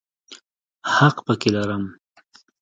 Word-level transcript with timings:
حق 0.95 1.15
پکې 1.25 1.49
لرم. 1.55 1.83